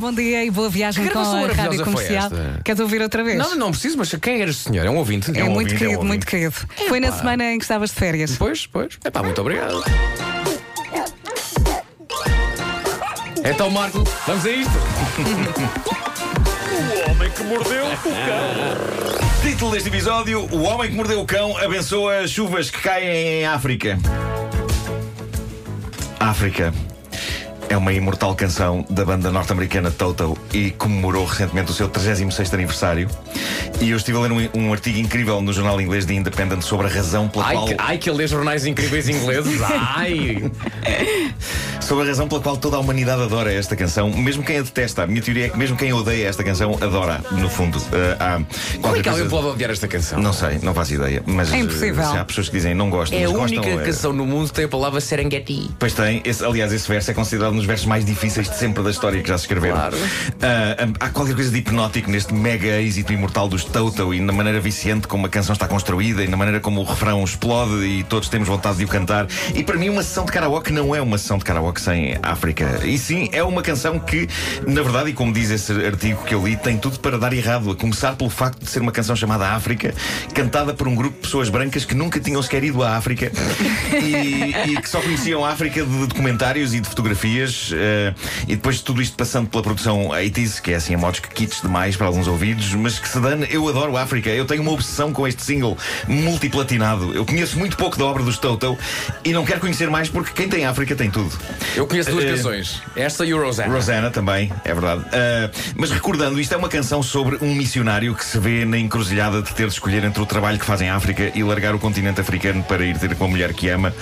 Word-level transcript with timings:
bom 0.00 0.12
dia 0.12 0.42
e 0.44 0.50
boa 0.50 0.70
viagem 0.70 1.04
Que 1.06 1.12
com 1.12 1.18
a 1.18 1.46
rádio 1.46 1.84
comercial. 1.84 2.30
Queres 2.64 2.80
ouvir 2.80 3.02
outra 3.02 3.22
vez? 3.22 3.36
Não, 3.36 3.54
não 3.54 3.70
preciso, 3.70 3.98
mas 3.98 4.12
quem 4.14 4.40
era 4.40 4.50
este 4.50 4.70
senhor? 4.70 4.86
É 4.86 4.90
um 4.90 4.96
ouvinte? 4.96 5.30
É, 5.38 5.44
um 5.44 5.50
muito 5.50 5.72
ouvinte, 5.72 5.84
é 5.84 5.86
um 5.86 5.90
querido, 5.90 6.04
muito 6.04 6.26
querido. 6.26 6.54
Foi 6.88 6.98
na 6.98 7.12
semana 7.12 7.52
em 7.52 7.58
que 7.58 7.64
estavas 7.64 7.90
de 7.90 7.96
férias. 7.96 8.36
Pois, 8.36 8.66
pois. 8.66 8.98
É 9.04 9.10
pá, 9.10 9.22
muito 9.22 9.40
obrigado. 9.40 9.84
Então, 13.44 13.70
Marco, 13.70 14.02
vamos 14.26 14.46
a 14.46 14.50
isto? 14.50 14.72
O 16.80 17.10
homem 17.10 17.30
que 17.30 17.42
mordeu 17.42 17.86
o 17.86 17.96
cão. 17.96 19.42
Título 19.42 19.72
deste 19.72 19.88
episódio: 19.88 20.48
O 20.50 20.62
homem 20.62 20.90
que 20.90 20.96
mordeu 20.96 21.20
o 21.20 21.26
cão 21.26 21.56
abençoa 21.58 22.26
chuvas 22.26 22.70
que 22.70 22.80
caem 22.80 23.40
em 23.40 23.46
África. 23.46 23.98
África. 26.18 26.72
É 27.70 27.76
uma 27.76 27.92
imortal 27.92 28.34
canção 28.34 28.84
da 28.90 29.04
banda 29.04 29.30
norte-americana 29.30 29.92
Toto 29.92 30.36
e 30.52 30.72
comemorou 30.72 31.24
recentemente 31.24 31.70
o 31.70 31.74
seu 31.74 31.88
36 31.88 32.52
aniversário. 32.52 33.08
E 33.80 33.90
eu 33.90 33.96
estive 33.96 34.18
a 34.18 34.20
ler 34.20 34.30
um, 34.32 34.48
um 34.54 34.72
artigo 34.72 34.98
incrível 34.98 35.40
no 35.40 35.52
jornal 35.54 35.80
inglês 35.80 36.04
The 36.04 36.12
Independent 36.12 36.60
sobre 36.62 36.86
a 36.86 36.90
razão 36.90 37.28
pela 37.28 37.46
Ai, 37.46 37.54
qual. 37.54 37.66
que, 37.66 37.74
ai, 37.78 37.98
que 37.98 38.10
ele 38.10 38.18
lê 38.18 38.26
jornais 38.26 38.66
incríveis 38.66 39.08
ingleses. 39.08 39.58
Ai! 39.96 40.50
Sobre 41.80 42.04
a 42.04 42.06
razão 42.08 42.28
pela 42.28 42.40
qual 42.42 42.56
toda 42.58 42.76
a 42.76 42.78
humanidade 42.78 43.22
adora 43.22 43.52
esta 43.52 43.74
canção, 43.74 44.10
mesmo 44.10 44.44
quem 44.44 44.58
a 44.58 44.62
detesta. 44.62 45.02
A 45.02 45.06
minha 45.06 45.20
teoria 45.22 45.46
é 45.46 45.48
que 45.48 45.56
mesmo 45.56 45.76
quem 45.78 45.92
odeia 45.94 46.28
esta 46.28 46.44
canção 46.44 46.74
adora, 46.80 47.20
no 47.32 47.48
fundo. 47.48 47.78
Uh, 47.78 47.82
há 48.20 48.40
Como 48.80 48.96
é 48.96 49.02
que 49.02 49.08
alguém 49.08 49.28
pode 49.28 49.46
odiar 49.46 49.70
esta 49.70 49.88
canção? 49.88 50.20
Não 50.20 50.32
sei, 50.32 50.58
não 50.62 50.74
faço 50.74 50.94
ideia. 50.94 51.22
Mas 51.26 51.50
É 51.52 51.56
uh, 51.56 51.60
impossível. 51.60 52.04
se 52.04 52.16
há 52.18 52.24
pessoas 52.24 52.48
que 52.48 52.56
dizem 52.56 52.74
não 52.74 52.90
gostam, 52.90 53.18
É 53.18 53.24
a 53.24 53.30
única 53.30 53.56
gostam. 53.62 53.76
uh, 53.76 53.84
canção 53.84 54.12
no 54.12 54.26
mundo 54.26 54.48
que 54.48 54.54
tem 54.54 54.66
a 54.66 54.68
palavra 54.68 55.00
Serengeti. 55.00 55.70
Pois 55.78 55.94
tem, 55.94 56.20
esse, 56.24 56.44
aliás, 56.44 56.70
esse 56.72 56.86
verso 56.86 57.10
é 57.10 57.14
considerado 57.14 57.54
um 57.54 57.56
dos 57.56 57.66
versos 57.66 57.86
mais 57.86 58.04
difíceis 58.04 58.48
de 58.48 58.56
sempre 58.56 58.82
da 58.84 58.90
história 58.90 59.20
que 59.22 59.28
já 59.28 59.38
se 59.38 59.44
escreveram. 59.44 59.76
Claro. 59.76 59.96
Ah, 60.42 60.76
há 61.00 61.08
qualquer 61.08 61.34
coisa 61.34 61.50
de 61.50 61.58
hipnótico 61.58 62.10
neste 62.10 62.32
mega 62.34 62.80
êxito 62.80 63.12
imortal 63.12 63.48
dos 63.48 63.64
Toto 63.70 64.12
e 64.12 64.20
na 64.20 64.32
maneira 64.32 64.60
viciante 64.60 65.06
como 65.06 65.26
a 65.26 65.28
canção 65.28 65.52
está 65.52 65.68
construída 65.68 66.24
e 66.24 66.28
na 66.28 66.36
maneira 66.36 66.60
como 66.60 66.80
o 66.80 66.84
refrão 66.84 67.22
explode 67.22 67.84
e 67.84 68.02
todos 68.04 68.28
temos 68.28 68.48
vontade 68.48 68.78
de 68.78 68.84
o 68.84 68.88
cantar. 68.88 69.26
E 69.54 69.62
para 69.62 69.76
mim, 69.76 69.88
uma 69.88 70.02
sessão 70.02 70.24
de 70.24 70.32
karaoke 70.32 70.72
não 70.72 70.94
é 70.94 71.00
uma 71.00 71.16
sessão 71.18 71.38
de 71.38 71.44
karaoke 71.44 71.80
sem 71.80 72.18
África. 72.22 72.80
E 72.84 72.98
sim, 72.98 73.28
é 73.32 73.42
uma 73.42 73.62
canção 73.62 73.98
que, 73.98 74.28
na 74.66 74.82
verdade, 74.82 75.10
e 75.10 75.12
como 75.12 75.32
diz 75.32 75.50
esse 75.50 75.72
artigo 75.84 76.24
que 76.24 76.34
eu 76.34 76.46
li, 76.46 76.56
tem 76.56 76.78
tudo 76.78 76.98
para 76.98 77.18
dar 77.18 77.32
errado. 77.32 77.70
A 77.70 77.76
começar 77.76 78.16
pelo 78.16 78.30
facto 78.30 78.60
de 78.64 78.70
ser 78.70 78.80
uma 78.80 78.92
canção 78.92 79.14
chamada 79.14 79.48
África, 79.48 79.94
cantada 80.34 80.74
por 80.74 80.88
um 80.88 80.94
grupo 80.94 81.16
de 81.16 81.22
pessoas 81.22 81.48
brancas 81.48 81.84
que 81.84 81.94
nunca 81.94 82.18
tinham 82.18 82.42
sequer 82.42 82.64
ido 82.64 82.82
à 82.82 82.96
África 82.96 83.30
e, 84.02 84.72
e 84.72 84.80
que 84.80 84.88
só 84.88 85.00
conheciam 85.00 85.44
a 85.44 85.50
África 85.50 85.84
de 85.84 86.06
documentários 86.06 86.74
e 86.74 86.80
de 86.80 86.88
fotografias. 86.88 87.70
eh, 87.72 88.14
e 88.48 88.56
depois 88.56 88.76
de 88.76 88.84
tudo 88.84 89.00
isto 89.02 89.16
passando 89.16 89.48
pela 89.48 89.62
produção 89.62 90.08
80s, 90.08 90.60
que 90.60 90.72
é 90.72 90.76
assim 90.76 90.94
a 90.94 90.98
modos 90.98 91.20
que 91.20 91.28
kits 91.28 91.62
demais 91.62 91.96
para 91.96 92.06
alguns 92.06 92.26
ouvidos, 92.26 92.74
mas 92.74 92.98
que 92.98 93.08
se 93.08 93.20
dane, 93.20 93.46
eu 93.50 93.59
adoro 93.68 93.96
a 93.96 94.02
África. 94.02 94.30
Eu 94.30 94.44
tenho 94.44 94.62
uma 94.62 94.72
obsessão 94.72 95.12
com 95.12 95.26
este 95.26 95.42
single 95.42 95.76
multiplatinado. 96.08 97.12
Eu 97.14 97.24
conheço 97.24 97.58
muito 97.58 97.76
pouco 97.76 97.98
da 97.98 98.04
obra 98.04 98.22
dos 98.22 98.38
Toto 98.38 98.78
e 99.24 99.32
não 99.32 99.44
quero 99.44 99.60
conhecer 99.60 99.90
mais 99.90 100.08
porque 100.08 100.32
quem 100.32 100.48
tem 100.48 100.64
África 100.64 100.94
tem 100.94 101.10
tudo. 101.10 101.30
Eu 101.74 101.86
conheço 101.86 102.10
duas 102.10 102.24
Eh, 102.24 102.30
canções. 102.36 102.82
Esta 102.96 103.24
e 103.24 103.34
o 103.34 103.42
Rosanna. 103.42 103.72
Rosanna 103.74 104.10
também, 104.10 104.52
é 104.64 104.72
verdade. 104.72 105.04
Ah, 105.12 105.50
mas 105.76 105.90
recordando, 105.90 106.40
isto 106.40 106.54
é 106.54 106.56
uma 106.56 106.68
canção 106.68 107.02
sobre 107.02 107.36
um 107.42 107.54
missionário 107.54 108.14
que 108.14 108.24
se 108.24 108.38
vê 108.38 108.64
na 108.64 108.78
encruzilhada 108.78 109.42
de 109.42 109.52
ter 109.54 109.66
de 109.66 109.72
escolher 109.72 110.04
entre 110.04 110.22
o 110.22 110.26
trabalho 110.26 110.58
que 110.58 110.64
faz 110.64 110.80
em 110.80 110.88
África 110.90 111.30
e 111.34 111.42
largar 111.42 111.74
o 111.74 111.78
continente 111.78 112.20
africano 112.20 112.62
para 112.62 112.84
ir 112.84 112.98
ter 112.98 113.14
com 113.16 113.24
a 113.24 113.28
mulher 113.28 113.52
que 113.52 113.68
ama. 113.68 113.92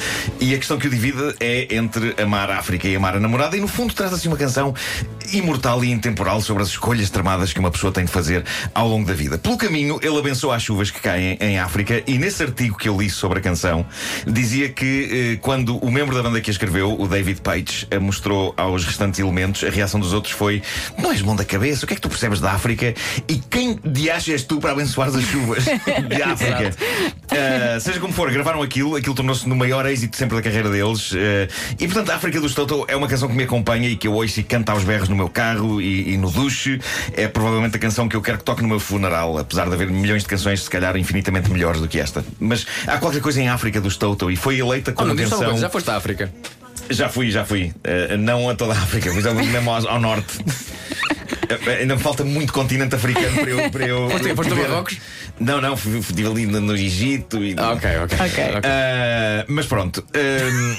E 0.41 0.55
a 0.55 0.59
questão 0.59 0.79
que 0.79 0.87
o 0.87 0.91
divide 0.91 1.35
é 1.41 1.75
entre 1.75 2.15
amar 2.23 2.51
a 2.51 2.59
África 2.59 2.87
e 2.89 2.95
amar 2.97 3.17
a 3.17 3.21
namorada. 3.21 3.57
E 3.57 3.61
no 3.61 3.69
fundo 3.69 3.95
trata-se 3.95 4.23
de 4.23 4.29
uma 4.29 4.37
canção 4.37 4.75
imortal 5.33 5.85
e 5.85 5.91
intemporal 5.91 6.41
sobre 6.41 6.63
as 6.63 6.71
escolhas 6.71 7.11
tramadas 7.11 7.53
que 7.53 7.61
uma 7.61 7.71
pessoa 7.71 7.93
tem 7.93 8.05
de 8.05 8.11
fazer 8.11 8.45
ao 8.75 8.89
longo 8.89 9.07
da 9.07 9.15
vida. 9.15 9.37
Pelo 9.49 9.57
caminho, 9.57 9.99
ele 10.03 10.19
abençoa 10.19 10.57
as 10.57 10.63
chuvas 10.63 10.91
que 10.91 11.01
caem 11.01 11.39
em 11.41 11.59
África 11.59 12.03
e 12.07 12.19
nesse 12.19 12.43
artigo 12.43 12.77
que 12.77 12.87
eu 12.87 13.01
li 13.01 13.09
sobre 13.09 13.39
a 13.39 13.41
canção 13.41 13.87
dizia 14.27 14.69
que 14.69 15.37
eh, 15.37 15.39
quando 15.41 15.79
o 15.79 15.91
membro 15.91 16.15
da 16.15 16.23
banda 16.23 16.39
que 16.39 16.51
a 16.51 16.53
escreveu, 16.53 16.95
o 17.01 17.09
David 17.09 17.41
Page, 17.41 17.89
a 17.91 17.99
mostrou 17.99 18.53
aos 18.59 18.85
restantes 18.85 19.19
elementos, 19.19 19.65
a 19.65 19.71
reação 19.71 19.99
dos 19.99 20.13
outros 20.13 20.35
foi: 20.35 20.61
Não 20.99 21.11
és 21.11 21.23
bom 21.23 21.35
da 21.35 21.47
cabeça, 21.47 21.87
o 21.87 21.89
que 21.89 21.95
é 21.95 21.97
que 21.97 22.03
tu 22.03 22.11
percebes 22.11 22.41
da 22.41 22.53
África? 22.53 22.93
E 23.27 23.37
quem 23.49 23.81
de 23.83 24.11
acha 24.11 24.33
és 24.33 24.43
tu 24.43 24.61
para 24.61 24.73
abençoar 24.73 25.09
as 25.09 25.23
chuvas 25.23 25.65
de 25.65 26.23
África? 26.23 26.71
Ah, 27.31 27.81
seja 27.81 28.01
como 28.01 28.13
for, 28.13 28.31
gravaram 28.31 28.61
aquilo, 28.61 28.97
aquilo 28.97 29.15
tornou-se 29.15 29.49
no 29.49 29.57
maior 29.57 29.87
êxito 29.87 30.15
sempre 30.15 30.37
da 30.37 30.43
carreira 30.43 30.69
deles. 30.69 31.11
ah, 31.15 31.75
e 31.81 31.87
portanto, 31.87 32.11
a 32.11 32.17
África 32.17 32.39
dos 32.39 32.55
Toto 32.55 32.85
é 32.87 32.95
uma 32.95 33.09
canção 33.09 33.27
que 33.27 33.35
me 33.35 33.45
acompanha 33.45 33.89
e 33.89 33.97
que 33.97 34.09
eu 34.09 34.13
ouço 34.13 34.41
e 34.41 34.43
canto 34.43 34.69
aos 34.69 34.85
berros 34.85 35.09
no 35.09 35.17
meu 35.17 35.31
carro 35.31 35.81
e, 35.81 36.13
e 36.13 36.17
no 36.19 36.31
duche. 36.31 36.79
É 37.15 37.27
provavelmente 37.27 37.77
a 37.77 37.79
canção 37.79 38.07
que 38.07 38.15
eu 38.15 38.21
quero 38.21 38.37
que 38.37 38.45
toque 38.45 38.61
no 38.61 38.69
meu 38.69 38.79
funeral, 38.79 39.38
apesar 39.41 39.67
de 39.69 39.75
haver 39.75 39.89
milhões 39.91 40.23
de 40.23 40.29
canções, 40.29 40.63
se 40.65 40.71
calhar 40.71 40.97
infinitamente 40.97 41.51
melhores 41.51 41.81
do 41.81 41.89
que 41.89 41.99
esta. 41.99 42.25
Mas 42.41 42.67
há 42.87 42.99
qualquer 42.99 43.21
coisa 43.21 43.41
em 43.41 43.49
África 43.49 43.81
dos 43.81 43.97
Toto 43.97 44.31
e 44.31 44.37
foi 44.37 44.59
eleita 44.59 44.91
Oh, 44.91 44.95
como 44.95 45.13
uma 45.13 45.17
canção. 45.17 45.39
coisa, 45.45 45.59
já 45.61 45.71
foste 45.71 45.91
à 45.91 45.97
África. 45.97 46.33
Já 46.91 47.09
fui, 47.09 47.31
já 47.31 47.45
fui. 47.45 47.73
Eh, 47.85 48.17
não 48.17 48.49
a 48.49 48.55
toda 48.55 48.73
a 48.73 48.77
África, 48.77 49.13
mas 49.13 49.25
mesmo 49.47 49.71
ao, 49.71 49.87
ao 49.89 50.01
norte. 50.01 50.39
Eh, 51.67 51.81
Ainda 51.81 51.97
me 51.97 52.03
falta 52.03 52.25
muito 52.25 52.53
continente 52.53 52.95
africano 52.95 53.37
para 53.41 53.51
eu. 53.51 53.71
Para 53.71 53.87
eu 53.87 54.11
Foste- 54.11 54.35
foste. 54.35 54.55
Marrocos? 54.55 54.97
Não, 55.41 55.61
não, 55.61 55.77
fui, 55.77 55.99
estive 55.99 56.27
ali 56.27 56.47
no, 56.47 56.61
no 56.61 56.75
Egito 56.75 57.43
e. 57.43 57.55
Ah, 57.59 57.73
ok, 57.73 57.91
ok. 58.05 58.19
Ok. 58.27 58.45
Ah, 58.65 59.45
mas 59.49 59.67
pronto. 59.67 60.05
hum, 60.15 60.77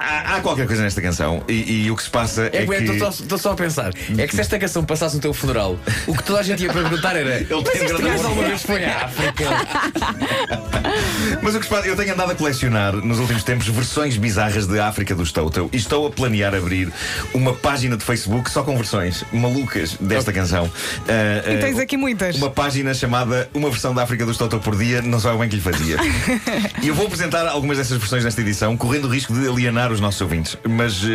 há, 0.00 0.36
há 0.36 0.40
qualquer 0.40 0.66
coisa 0.66 0.82
nesta 0.82 1.00
canção 1.02 1.42
e, 1.48 1.84
e 1.84 1.90
o 1.90 1.96
que 1.96 2.02
se 2.02 2.10
passa 2.10 2.50
é, 2.52 2.62
É 2.62 2.66
que 2.66 2.74
estou 2.74 2.98
só, 2.98 3.08
estou 3.10 3.38
só 3.38 3.52
a 3.52 3.54
pensar. 3.54 3.92
É 4.16 4.26
que 4.26 4.34
se 4.34 4.40
esta 4.40 4.58
canção 4.58 4.84
passasse 4.84 5.16
no 5.16 5.22
teu 5.22 5.34
funeral, 5.34 5.78
o 6.06 6.16
que 6.16 6.22
toda 6.22 6.40
a 6.40 6.42
gente 6.42 6.64
ia 6.64 6.72
perguntar 6.72 7.16
era: 7.16 7.36
Ele 7.40 7.46
tem 7.46 7.58
este 7.58 7.86
grande 7.86 8.02
gajo 8.02 8.12
amor 8.12 8.26
alguma 8.26 8.48
vez 8.48 8.62
foi 8.62 8.84
à 8.84 9.04
África? 9.04 9.44
Mas 11.42 11.54
o 11.54 11.58
que 11.58 11.64
se 11.64 11.70
passa, 11.70 11.86
eu 11.86 11.96
tenho 11.96 12.12
andado 12.12 12.32
a 12.32 12.34
colecionar 12.34 12.94
nos 12.96 13.18
últimos 13.18 13.44
tempos 13.44 13.68
versões 13.68 14.16
bizarras 14.16 14.66
de 14.66 14.78
África 14.80 15.14
dos 15.14 15.32
Toto 15.32 15.68
e 15.72 15.76
estou 15.76 16.06
a 16.06 16.10
planear 16.10 16.54
abrir 16.54 16.92
uma 17.34 17.54
página 17.54 17.96
de 17.96 18.04
Facebook 18.04 18.50
só 18.50 18.62
com 18.62 18.76
versões 18.76 19.24
malucas 19.32 19.96
desta 20.00 20.32
canção. 20.32 20.70
Ah, 21.08 21.50
E 21.50 21.56
ah, 21.56 21.60
tens 21.60 21.78
aqui 21.78 21.96
muitas. 21.96 22.36
Uma 22.36 22.50
página 22.50 22.94
chamada 22.94 23.48
Uma 23.54 23.70
versão 23.70 23.94
da 23.94 24.02
África 24.02 24.24
dos 24.24 24.36
Toto 24.36 24.58
por 24.60 24.76
dia, 24.76 25.02
não 25.02 25.20
sabe 25.20 25.38
bem 25.38 25.48
que 25.48 25.56
lhe 25.56 25.62
fazia. 25.62 25.96
e 26.82 26.88
eu 26.88 26.94
vou 26.94 27.06
apresentar 27.06 27.46
algumas 27.46 27.78
dessas 27.78 27.98
versões 27.98 28.24
nesta 28.24 28.40
edição, 28.40 28.76
correndo 28.76 29.06
o 29.06 29.10
risco 29.10 29.32
de 29.32 29.48
alienar 29.48 29.89
os 29.92 30.00
nossos 30.00 30.20
ouvintes. 30.20 30.56
Mas 30.68 31.02
eh, 31.04 31.08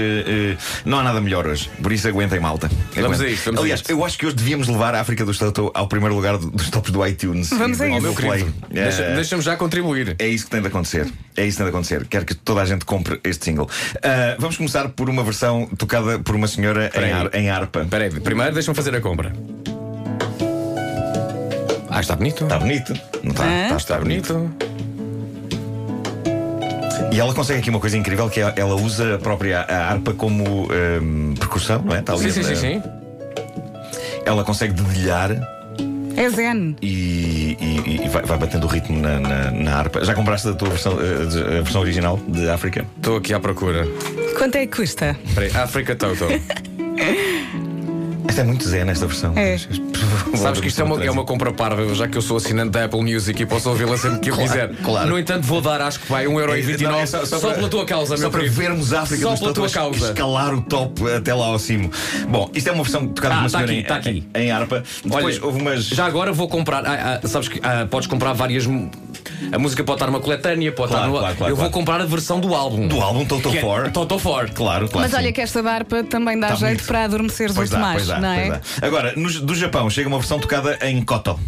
eh, 0.54 0.58
não 0.86 1.00
há 1.00 1.04
nada 1.04 1.22
melhor 1.22 1.46
hoje. 1.48 1.70
Por 1.82 1.92
isso 1.92 2.08
aguentem, 2.08 2.40
malta. 2.40 2.68
Vamos 2.94 2.98
Aguentem. 3.20 3.28
a 3.28 3.30
isto, 3.32 3.46
vamos 3.46 3.60
a 3.60 3.64
Aliás, 3.64 3.80
isto. 3.82 3.90
eu 3.92 4.06
acho 4.06 4.18
que 4.18 4.26
hoje 4.26 4.36
devíamos 4.36 4.68
levar 4.68 4.96
a 4.96 5.02
África 5.02 5.24
dos 5.26 5.38
Toto 5.38 5.72
ao 5.74 5.88
primeiro 5.88 6.16
lugar 6.16 6.38
do- 6.38 6.52
dos 6.52 6.70
tops 6.70 6.92
do 6.92 7.06
iTunes. 7.06 7.50
Vamos 7.50 7.80
e 7.80 7.84
a 7.84 7.88
do 7.88 7.92
isso. 7.98 8.02
Google 8.02 8.02
Meu 8.02 8.14
querido, 8.16 8.52
Play. 8.70 8.84
deixa- 8.84 9.02
Eh, 9.04 9.16
deixa-me 9.16 9.42
já 9.42 9.56
contribuir. 9.58 10.16
é 10.20 10.28
isso 10.28 10.46
que 10.46 10.52
tem 10.52 10.62
de 10.62 10.68
acontecer. 10.68 11.08
É 11.38 11.46
isso 11.46 11.58
que 11.58 11.64
tem 11.64 11.66
de 11.66 11.70
acontecer. 11.70 12.06
Quero 12.08 12.26
que 12.26 12.34
toda 12.36 12.62
a 12.62 12.66
gente 12.66 12.86
compre 12.86 13.20
este 13.24 13.46
single. 13.46 13.70
Ah, 14.04 14.36
vamos 14.40 14.58
começar 14.58 14.90
por 14.90 15.10
uma 15.10 15.24
versão 15.24 15.68
tocada 15.78 16.20
por 16.20 16.36
uma 16.36 16.48
senhora 16.48 16.92
em, 16.96 17.12
ar- 17.12 17.30
em 17.36 17.50
harpa. 17.50 17.82
Espera 17.82 18.04
aí, 18.06 18.10
primeiro 18.20 18.54
deixa-me 18.54 18.76
fazer 18.76 18.96
a 18.96 19.02
compra. 19.02 19.34
Ah, 21.90 22.02
está 22.02 22.16
bonito. 22.16 22.44
Está 22.44 22.60
bonito? 22.60 22.94
Não 23.24 23.32
está? 23.32 23.64
Está, 23.64 23.78
Está 23.78 23.98
bonito. 24.00 24.52
E 27.12 27.20
ela 27.20 27.34
consegue 27.34 27.60
aqui 27.60 27.70
uma 27.70 27.80
coisa 27.80 27.98
incrível 27.98 28.30
que 28.30 28.42
é, 28.42 28.54
ela 28.58 28.76
usa 28.76 29.16
a 29.16 29.18
própria 29.18 29.62
a 29.62 29.90
harpa 29.92 30.14
como 30.14 30.68
ahm, 30.72 31.34
percussão, 31.36 31.82
não 31.84 31.96
é? 31.96 32.04
Ali 32.08 32.20
Sim, 32.20 32.32
sim, 32.32 32.44
sim, 32.44 32.56
sim. 32.56 32.84
Ela 34.26 34.44
consegue 34.44 34.74
dedilhar 34.74 35.32
É 36.18 36.30
Zen. 36.30 36.76
e, 36.82 37.58
e- 37.60 38.02
e 38.06 38.10
vai, 38.10 38.24
vai 38.24 38.38
batendo 38.38 38.66
o 38.66 38.68
ritmo 38.68 39.00
na, 39.00 39.20
na- 39.20 39.52
na 39.52 39.76
harpa. 39.78 40.04
Já 40.04 40.14
compraste 40.16 40.48
a 40.50 40.54
tua 40.54 40.70
versão, 40.70 40.94
eh, 41.00 41.58
a 41.60 41.62
versão 41.62 41.82
original 41.82 42.20
de 42.28 42.50
África? 42.50 42.86
Estou 42.98 43.18
aqui 43.18 43.34
à 43.34 43.40
procura. 43.40 43.86
Quanto 44.38 44.56
é 44.56 44.66
que 44.66 44.78
custa? 44.78 45.16
Espera 45.26 45.46
aí, 45.48 45.56
África 45.64 45.96
Toto. 45.96 46.26
Esta 48.28 48.42
é 48.42 48.44
muito 48.44 48.68
zen, 48.68 48.90
esta 48.90 49.06
versão. 49.08 49.34
É. 49.38 49.58
Sabes 50.38 50.60
que 50.62 50.68
isto 50.68 50.82
é 50.82 50.84
uma, 50.84 51.04
é 51.04 51.12
uma 51.12 51.24
compra 51.26 51.52
parva, 51.52 51.94
já 51.94 52.08
que 52.08 52.18
eu 52.18 52.22
sou 52.22 52.38
assinante 52.38 52.72
da 52.72 52.86
Apple 52.86 53.02
Music 53.02 53.42
e 53.42 53.46
posso 53.46 53.70
ouvi-la 53.70 53.98
sempre 53.98 54.20
que 54.20 54.30
eu 54.32 54.36
Claro, 54.36 54.50
quiser. 54.52 54.76
claro. 54.84 55.10
No 55.10 55.20
entanto, 55.20 55.44
vou 55.46 55.62
dar, 55.62 55.82
acho 55.82 56.00
que 56.00 56.10
vai 56.10 56.26
1,29€ 56.28 56.82
Não, 56.82 57.00
é 57.00 57.06
só, 57.06 57.40
para- 57.40 57.54
pela 57.56 57.70
tua 57.70 57.86
causa, 57.86 58.18
Só 58.18 58.30
para 58.30 58.40
querido. 58.42 58.56
vermos 58.56 58.94
a 58.94 59.02
África 59.02 59.24
Só 59.24 59.32
dos 59.32 59.40
pela 59.40 59.54
tua 59.54 59.70
causa. 59.70 60.08
escalar 60.08 60.54
o 60.54 60.62
top 60.62 61.12
até 61.12 61.34
lá 61.34 61.46
ao 61.48 61.60
cimo. 61.60 61.90
Bom, 62.30 62.50
isto 62.54 62.68
é 62.70 62.72
uma 62.72 62.84
versão 62.84 63.08
tocada 63.08 63.36
Ah, 63.36 63.40
uma 63.40 63.50
tá 63.50 63.58
senhora 63.60 63.72
aqui, 63.72 63.82
em, 63.82 63.84
tá 63.86 63.96
aqui. 63.96 64.24
em 64.36 64.52
harpa. 64.52 64.84
Depois 65.04 65.26
Olha, 65.38 65.46
houve 65.46 65.62
umas. 65.62 65.86
Já 65.88 66.06
agora 66.06 66.32
vou 66.34 66.48
comprar. 66.48 66.86
ah, 66.86 67.20
ah, 67.24 67.28
sabes 67.28 67.48
que 67.48 67.60
ah, 67.64 67.88
podes 67.90 68.08
comprar 68.08 68.34
várias. 68.34 68.66
A 69.52 69.58
música 69.60 69.84
pode 69.84 69.98
estar 69.98 70.08
numa 70.08 70.20
coletânea, 70.20 70.72
pode 70.72 70.90
Claro, 70.92 71.06
estar 71.06 71.14
no. 71.14 71.20
claro, 71.20 71.36
claro, 71.38 71.52
eu 71.52 71.56
vou 71.58 71.70
comprar 71.70 72.02
a 72.02 72.06
versão 72.06 72.40
do 72.40 72.54
álbum. 72.56 72.88
Do 72.88 73.02
álbum 73.02 73.26
Toto 73.26 73.50
Que 73.50 73.58
é- 73.58 73.62
4. 73.62 73.92
Toto 73.92 74.20
4. 74.20 74.54
Claro, 74.54 74.88
claro. 74.88 74.90
Mas 75.02 75.12
sim. 75.12 75.18
olha 75.18 75.32
que 75.34 75.42
esta 75.42 75.62
darpa 75.64 76.04
também 76.04 76.40
dá 76.40 76.48
Tá 76.50 76.56
jeito 76.56 76.72
bonito. 76.78 76.88
para 76.88 77.04
adormeceres 77.04 77.56
Pois 77.56 77.70
os 77.70 77.76
demais, 77.76 78.08
não 78.08 78.32
é? 78.32 78.50
dá. 78.50 78.62
Agora, 78.82 79.14
no- 79.16 79.30
do 79.42 79.56
Japão 79.56 79.90
chega 79.90 80.08
uma 80.08 80.18
versão 80.20 80.40
tocada 80.40 80.78
em 80.82 81.02
koto. 81.02 81.40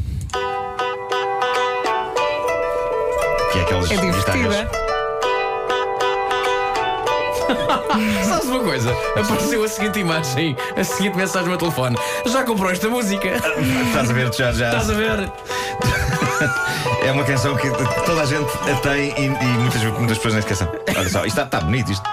Que 3.52 3.60
é 3.60 3.62
aquelas 3.62 3.92
É 3.92 3.96
divertida. 3.98 4.70
Sabes 8.28 8.46
uma 8.50 8.60
coisa? 8.60 8.92
Apareceu 9.16 9.64
a 9.64 9.68
seguinte 9.68 10.00
imagem, 10.00 10.56
a 10.76 10.84
seguinte 10.84 11.16
mensagem 11.18 11.44
no 11.44 11.50
meu 11.52 11.58
telefone. 11.58 11.96
Já 12.26 12.44
comprou 12.44 12.70
esta 12.70 12.90
música? 12.90 13.28
Estás 13.88 14.10
a 14.10 14.14
ver, 14.14 14.34
já, 14.34 14.52
já. 14.52 14.68
Estás 14.68 14.90
a 14.90 14.94
ver? 14.94 15.32
É 17.04 17.12
uma 17.12 17.24
canção 17.24 17.56
que 17.56 17.70
toda 18.06 18.22
a 18.22 18.26
gente 18.26 18.50
a 18.70 18.76
tem 18.82 19.14
e, 19.18 19.26
e 19.26 19.48
muitas, 19.60 19.84
muitas 19.84 20.18
pessoas 20.18 20.34
nem 20.34 20.40
esquecem. 20.40 20.68
Olha 20.96 21.10
só, 21.10 21.20
isto 21.26 21.28
está, 21.28 21.44
está 21.44 21.60
bonito 21.62 21.92
isto. 21.92 22.04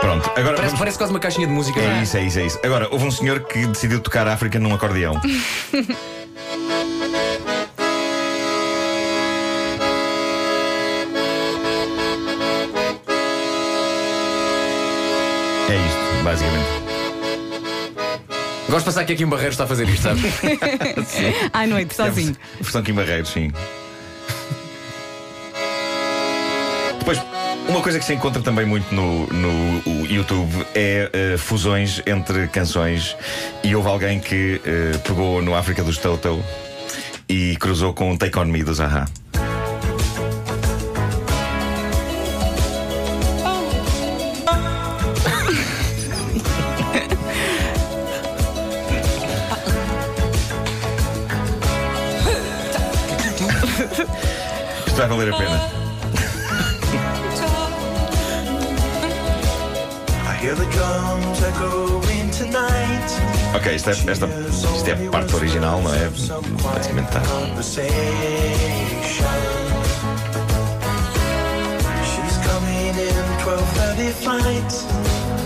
Pronto, 0.00 0.30
agora. 0.36 0.56
Parece, 0.56 0.62
vamos- 0.62 0.78
parece 0.78 0.98
quase 0.98 1.12
uma 1.12 1.20
caixinha 1.20 1.46
de 1.46 1.52
música. 1.52 1.80
É 1.80 1.84
é? 1.98 2.02
isso, 2.02 2.16
é 2.16 2.22
isso, 2.22 2.38
é 2.38 2.46
isso. 2.46 2.60
Agora, 2.64 2.88
houve 2.90 3.06
um 3.06 3.10
senhor 3.10 3.40
que 3.40 3.66
decidiu 3.66 4.00
tocar 4.00 4.26
África 4.28 4.58
num 4.58 4.74
acordeão. 4.74 5.14
É 15.68 15.76
isto, 15.76 16.24
basicamente. 16.24 16.83
Gosto 18.74 18.86
de 18.86 18.90
pensar 18.90 19.04
que 19.04 19.12
aqui 19.12 19.24
um 19.24 19.28
barreiro 19.28 19.52
está 19.52 19.62
a 19.62 19.66
fazer 19.68 19.88
isto, 19.88 20.02
sabes? 20.02 20.24
À 21.54 21.64
noite, 21.64 21.94
sozinho. 21.94 22.34
É 22.58 22.60
versão 22.60 22.82
Kim 22.82 22.92
Barreiros, 22.92 23.30
sim. 23.30 23.52
Depois, 26.98 27.22
uma 27.68 27.80
coisa 27.80 28.00
que 28.00 28.04
se 28.04 28.14
encontra 28.14 28.42
também 28.42 28.66
muito 28.66 28.92
no, 28.92 29.28
no 29.28 30.06
YouTube 30.06 30.50
é 30.74 31.08
eh, 31.12 31.36
fusões 31.38 32.02
entre 32.04 32.48
canções. 32.48 33.16
E 33.62 33.76
houve 33.76 33.88
alguém 33.88 34.18
que 34.18 34.60
eh, 34.66 34.98
pegou 35.06 35.40
no 35.40 35.54
África 35.54 35.84
dos 35.84 35.98
Toto 35.98 36.44
e 37.28 37.56
cruzou 37.58 37.94
com 37.94 38.12
o 38.12 38.18
Take 38.18 38.36
On 38.40 38.46
Me 38.46 38.64
dos 38.64 38.78
Zaha. 38.78 39.04
Vai 55.06 55.18
valer 55.18 55.34
a 55.34 55.36
pena. 55.36 55.70
Ok, 63.54 63.74
isto 63.74 63.90
é, 63.90 63.92
esta, 63.92 64.26
isto 64.76 64.88
é 64.88 64.92
a 64.92 65.10
parte 65.10 65.34
original, 65.36 65.80
não 65.80 65.94
é? 65.94 66.08
Basicamente 66.62 67.08
está. 67.08 67.20
Conversation. 67.20 67.84
She's 72.04 72.36
coming 72.46 72.94
in 72.98 73.16
12:30 73.44 74.12
flight. 74.22 74.70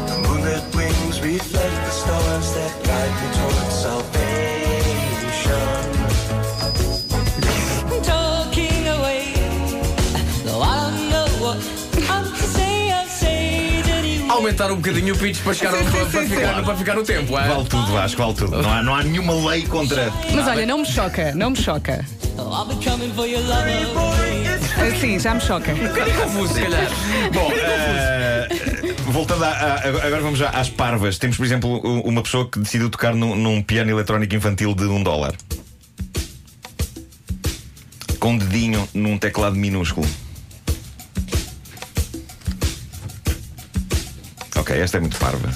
The 0.06 0.16
moonlit 0.26 0.62
wings 0.74 1.20
reflect 1.20 1.84
the 1.84 1.90
stars 1.90 2.52
that 2.54 2.72
guide 2.84 3.14
me 3.22 3.28
towards 3.36 3.74
salvation. 3.74 4.17
Aumentar 14.48 14.72
um 14.72 14.76
bocadinho 14.76 15.14
o 15.14 15.18
pitch 15.18 15.42
para, 15.42 15.52
chegar 15.52 15.74
ao- 15.74 15.78
Sim, 15.80 15.84
sim, 15.84 15.90
para, 15.90 16.22
sim, 16.22 16.28
ficar, 16.30 16.56
sim. 16.56 16.64
para 16.64 16.76
ficar 16.76 16.94
no 16.94 17.04
tempo. 17.04 17.38
é? 17.38 17.48
Vale 17.48 17.64
tudo, 17.66 17.92
Vasco, 17.92 18.22
vale 18.22 18.32
tudo. 18.34 18.62
Não 18.62 18.72
há, 18.72 18.82
não 18.82 18.94
há 18.94 19.02
nenhuma 19.04 19.50
lei 19.50 19.66
contra. 19.66 20.10
Mas 20.34 20.46
olha, 20.48 20.64
não 20.64 20.78
me 20.78 20.86
choca, 20.86 21.34
não 21.34 21.50
me 21.50 21.56
choca. 21.56 22.02
Assim, 24.96 25.18
já 25.18 25.34
me 25.34 25.40
choca. 25.42 25.74
Confuso, 26.24 26.54
se 26.54 26.60
calhar. 26.62 26.86
Bom, 27.34 27.52
eh, 27.52 28.48
voltando 29.08 29.44
a, 29.44 29.48
a- 29.48 29.86
agora 30.06 30.20
vamos 30.22 30.38
já 30.38 30.48
às 30.48 30.70
parvas. 30.70 31.18
Temos, 31.18 31.36
por 31.36 31.44
exemplo, 31.44 31.78
uma 32.02 32.22
pessoa 32.22 32.48
que 32.50 32.58
decidiu 32.58 32.88
tocar 32.88 33.14
num, 33.14 33.36
num 33.36 33.62
piano 33.62 33.90
eletrónico 33.90 34.34
infantil 34.34 34.74
de 34.74 34.84
um 34.84 35.02
dólar. 35.02 35.34
Com 38.18 38.30
um 38.30 38.38
dedinho 38.38 38.88
num 38.94 39.18
teclado 39.18 39.56
minúsculo. 39.56 40.08
Ok, 44.68 44.76
esta 44.82 44.98
é 44.98 45.00
muito 45.00 45.16
parva. 45.16 45.48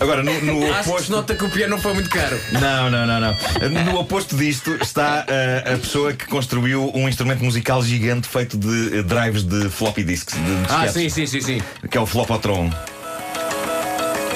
Agora, 0.00 0.22
no, 0.22 0.32
no 0.42 0.64
Acho 0.64 0.76
que 0.78 0.84
se 0.84 0.90
oposto. 0.90 1.12
nota 1.12 1.34
que 1.34 1.44
o 1.44 1.50
piano 1.50 1.70
não 1.74 1.82
foi 1.82 1.92
muito 1.92 2.08
caro. 2.08 2.38
Não, 2.52 2.88
não, 2.88 3.04
não, 3.04 3.20
não. 3.20 3.84
No 3.92 3.98
oposto 3.98 4.36
disto 4.36 4.78
está 4.80 5.26
uh, 5.28 5.74
a 5.74 5.78
pessoa 5.78 6.12
que 6.12 6.24
construiu 6.26 6.90
um 6.94 7.08
instrumento 7.08 7.42
musical 7.42 7.82
gigante 7.82 8.28
feito 8.28 8.56
de 8.56 8.98
uh, 8.98 9.02
drives 9.02 9.42
de 9.42 9.68
floppy 9.68 10.04
disks, 10.04 10.34
de 10.34 10.40
Ah, 10.72 10.86
disquetes, 10.86 11.12
sim, 11.14 11.26
sim, 11.26 11.40
sim, 11.40 11.58
sim. 11.58 11.62
que 11.90 11.98
é 11.98 12.00
o 12.00 12.06
Flopotron. 12.06 12.70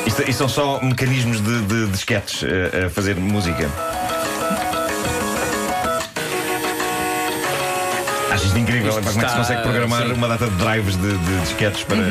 Isto, 0.04 0.22
isto 0.22 0.34
são 0.38 0.48
só 0.48 0.80
mecanismos 0.82 1.40
de, 1.40 1.62
de 1.62 1.86
disquetes 1.92 2.42
uh, 2.42 2.86
a 2.86 2.90
fazer 2.90 3.14
música. 3.14 3.70
Acho 8.32 8.46
isto 8.46 8.58
incrível. 8.58 8.88
Isto 8.88 9.00
Epá, 9.00 9.10
como 9.12 9.20
é 9.22 9.24
que 9.24 9.30
se 9.30 9.38
está- 9.38 9.38
consegue 9.38 9.62
programar 9.62 10.02
sim. 10.06 10.12
uma 10.12 10.28
data 10.28 10.46
de 10.46 10.56
drives 10.56 10.96
de, 10.96 11.16
de 11.18 11.40
disquetes 11.40 11.84
para. 11.84 12.02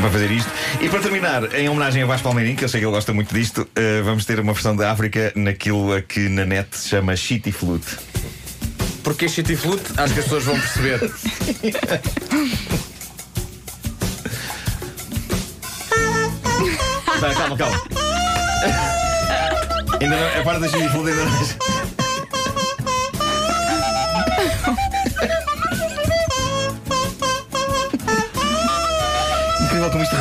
Para 0.00 0.10
fazer 0.10 0.30
isto. 0.30 0.50
E 0.80 0.88
para 0.88 1.00
terminar, 1.00 1.54
em 1.54 1.68
homenagem 1.68 2.02
a 2.02 2.06
Vasco 2.06 2.22
Palmeirim, 2.24 2.54
que 2.56 2.64
eu 2.64 2.68
sei 2.70 2.80
que 2.80 2.86
ele 2.86 2.92
gosta 2.94 3.12
muito 3.12 3.34
disto, 3.34 3.62
uh, 3.62 4.02
vamos 4.04 4.24
ter 4.24 4.40
uma 4.40 4.54
versão 4.54 4.74
da 4.74 4.90
África 4.90 5.30
naquilo 5.36 5.92
a 5.94 6.00
que 6.00 6.20
na 6.28 6.46
net 6.46 6.68
se 6.76 6.88
chama 6.88 7.14
Shitty 7.14 7.52
Flute. 7.52 7.98
Porque 9.02 9.28
shitty 9.28 9.56
flute, 9.56 9.82
acho 9.96 10.12
que 10.12 10.20
as 10.20 10.26
pessoas 10.26 10.44
vão 10.44 10.58
perceber. 10.60 11.00
Tá, 17.20 17.34
calma, 17.34 17.56
calma. 17.56 17.82
Ainda 20.00 20.16
não, 20.16 20.40
a 20.40 20.44
parte 20.44 20.60
da 20.60 20.68
Shitty 20.68 20.88
Flute 20.88 21.10
ainda 21.10 21.24
não. 21.24 21.99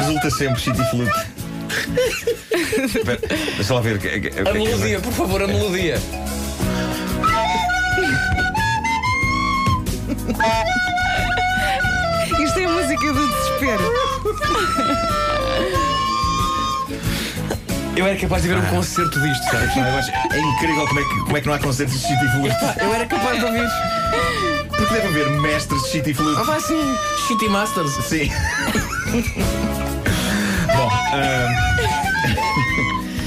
Resulta 0.09 0.29
sempre 0.31 0.59
Shitty 0.61 0.83
Flute. 0.89 1.11
Espera, 2.83 3.19
Deixa 3.55 3.73
lá 3.73 3.81
ver. 3.81 3.99
é 4.05 4.17
A 4.17 4.19
que- 4.51 4.51
melodia, 4.59 4.99
por 4.99 5.13
favor, 5.13 5.41
a 5.43 5.47
melodia. 5.47 5.99
Isto 12.41 12.59
é 12.59 12.65
a 12.65 12.69
música 12.69 13.13
do 13.13 13.27
desespero. 13.27 13.83
Eu 17.95 18.05
era 18.07 18.17
capaz 18.17 18.41
de 18.43 18.47
ver 18.47 18.57
um 18.57 18.65
concerto 18.67 19.19
disto, 19.19 19.43
sabes? 19.51 19.69
Ah, 19.75 19.79
eu 19.89 19.97
acho- 19.97 20.11
É 20.33 20.39
incrível 20.39 20.87
como 20.87 20.99
é 20.99 21.03
que, 21.03 21.19
como 21.19 21.37
é 21.37 21.41
que 21.41 21.47
não 21.47 21.53
há 21.53 21.59
concertos 21.59 21.99
de 21.99 22.07
Shitty 22.07 22.27
Flute. 22.31 22.55
Eu 22.81 22.93
era 22.93 23.05
capaz 23.05 23.39
de 23.39 23.45
ouvir. 23.45 23.67
Porque 24.69 24.93
deve 24.93 25.07
haver 25.07 25.29
mestres 25.41 25.81
de 25.83 25.89
Shitty 25.89 26.13
Flute. 26.13 26.39
Ah, 26.39 26.43
vai 26.43 26.61
sim. 26.61 26.95
Shitty 27.27 27.49
Masters. 27.49 27.91
Sim. 28.05 28.29
Ahm, 31.11 31.49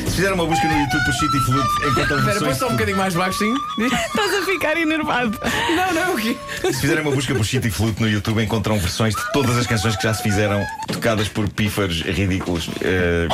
se 0.06 0.16
fizer 0.16 0.32
uma 0.32 0.46
busca 0.46 0.68
no 0.68 0.78
YouTube 0.78 1.04
por 1.04 1.14
Shitty 1.14 1.40
Flute, 1.40 1.68
encontram 1.88 2.02
Espera, 2.02 2.20
põe 2.22 2.32
versões. 2.34 2.58
só 2.58 2.66
um 2.68 2.72
bocadinho 2.72 2.96
mais 2.98 3.14
baixo, 3.14 3.38
sim. 3.38 3.54
Estás 3.78 4.34
a 4.34 4.42
ficar 4.44 4.76
enervado. 4.76 5.38
Não, 5.74 5.92
não, 5.94 6.14
o 6.14 6.16
quê? 6.18 6.36
Se 6.62 6.80
fizerem 6.80 7.02
uma 7.02 7.10
busca 7.12 7.34
por 7.34 7.44
Shitty 7.44 7.70
Flute 7.70 8.00
no 8.00 8.08
YouTube, 8.08 8.42
encontram 8.42 8.78
versões 8.78 9.14
de 9.14 9.32
todas 9.32 9.56
as 9.56 9.66
canções 9.66 9.96
que 9.96 10.02
já 10.02 10.12
se 10.14 10.22
fizeram, 10.22 10.64
tocadas 10.86 11.28
por 11.28 11.48
pífaros 11.48 12.02
ridículos. 12.02 12.68
Eh, 12.82 13.26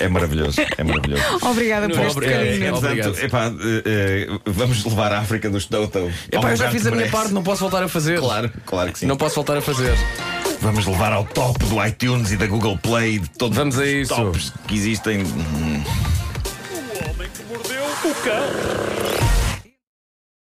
é 0.00 0.08
maravilhoso, 0.08 0.60
é 0.76 0.84
maravilhoso. 0.84 1.22
Obrigada 1.42 1.88
por 1.88 1.96
Não, 1.96 2.04
este 2.06 2.16
obrigado. 2.16 2.38
carinho. 2.44 2.64
É, 2.64 2.68
Entretanto, 2.68 3.24
epá, 3.24 3.46
eh, 3.46 3.82
eh, 3.86 4.38
vamos 4.46 4.84
levar 4.84 5.12
a 5.12 5.20
África 5.20 5.48
dos 5.48 5.64
Toto. 5.66 5.98
ao 5.98 6.08
Epá, 6.32 6.50
eu 6.50 6.56
já 6.56 6.70
fiz 6.70 6.86
a 6.86 6.90
minha 6.90 7.08
parte, 7.08 7.32
não 7.32 7.42
posso 7.42 7.60
voltar 7.60 7.82
a 7.82 7.88
fazer. 7.88 8.18
Claro, 8.18 8.50
claro 8.66 8.92
que 8.92 8.98
sim. 8.98 9.06
Não 9.06 9.16
posso 9.16 9.36
voltar 9.36 9.56
a 9.56 9.62
fazer. 9.62 9.96
Vamos 10.60 10.86
levar 10.86 11.12
ao 11.12 11.24
top 11.24 11.64
do 11.66 11.84
iTunes 11.84 12.32
e 12.32 12.36
da 12.36 12.46
Google 12.46 12.76
Play 12.78 13.18
de 13.20 13.28
todos 13.30 13.56
Vamos 13.56 13.78
a 13.78 13.82
os 13.82 13.88
isso. 13.88 14.14
tops 14.14 14.52
que 14.66 14.74
existem. 14.74 15.22
O 15.22 15.24
homem 17.10 17.30
que 17.30 17.42
mordeu 17.44 17.84
o 17.84 18.14
cão. 18.22 18.67